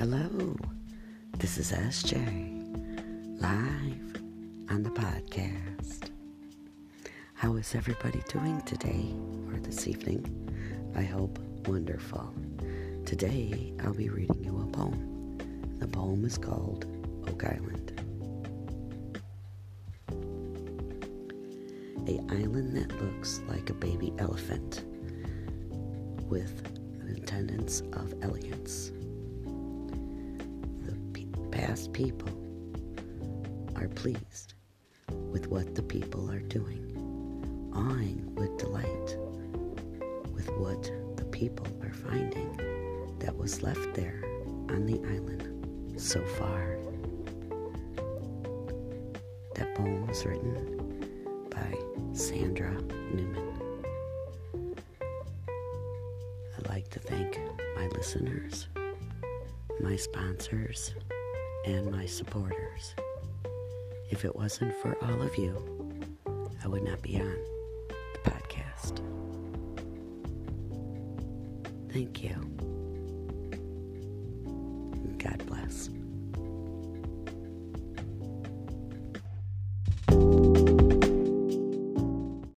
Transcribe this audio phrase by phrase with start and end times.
[0.00, 0.56] Hello,
[1.36, 4.22] this is SJ, live
[4.70, 6.08] on the podcast.
[7.34, 9.14] How is everybody doing today
[9.52, 10.24] or this evening?
[10.96, 12.34] I hope wonderful.
[13.04, 15.36] Today I'll be reading you a poem.
[15.80, 16.86] The poem is called
[17.28, 18.00] Oak Island.
[22.08, 24.82] A island that looks like a baby elephant
[26.30, 26.66] with
[27.02, 28.92] an attendance of elegance
[31.60, 32.30] past people
[33.76, 34.54] are pleased
[35.30, 36.86] with what the people are doing,
[37.74, 39.18] awing with delight
[40.32, 42.56] with what the people are finding
[43.18, 44.22] that was left there
[44.70, 46.78] on the island so far.
[49.54, 51.74] That poem was written by
[52.14, 52.72] Sandra
[53.12, 53.84] Neumann.
[56.56, 57.38] I'd like to thank
[57.76, 58.68] my listeners,
[59.78, 60.94] my sponsors,
[61.64, 62.94] and my supporters.
[64.10, 65.54] If it wasn't for all of you,
[66.64, 67.36] I would not be on
[67.88, 69.00] the podcast.
[71.92, 72.34] Thank you.
[75.18, 75.90] God bless.